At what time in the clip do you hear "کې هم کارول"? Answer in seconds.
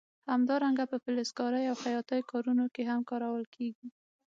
2.73-3.43